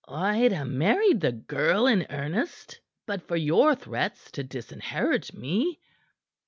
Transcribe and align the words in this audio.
"I'd 0.07 0.51
ha' 0.51 0.65
married 0.65 1.21
the 1.21 1.31
girl 1.31 1.85
in 1.85 2.07
earnest, 2.09 2.79
but 3.05 3.27
for 3.27 3.35
your 3.35 3.75
threats 3.75 4.31
to 4.31 4.43
disinherit 4.43 5.31
me." 5.35 5.79